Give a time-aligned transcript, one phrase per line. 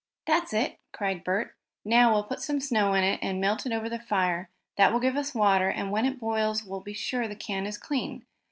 [0.25, 1.53] "That's it!" cried Bert.
[1.85, 4.49] "Now we'll put some snow in it, and melt it over the fire.
[4.75, 7.77] That will give us water, and when it boils we'll be sure the can is
[7.77, 8.25] clean.